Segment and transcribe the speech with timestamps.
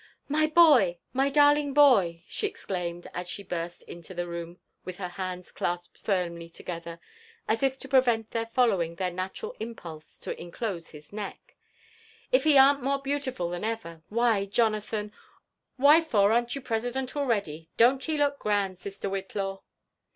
[0.37, 4.97] ''My boy 1 my darling boy!" she exclaimed as she burst into the room with
[4.97, 6.99] her hands clas|)ed firmly together,
[7.47, 11.55] as if to prevent their following their natural impulse to inclose his neck;
[11.93, 14.01] '* if he arn't more beautiful than ever!
[14.09, 15.13] Why, Jonathan—
[15.77, 17.67] why for arn't you President alread y?
[17.77, 19.61] Don' t he look grand, sister Whitlaw?"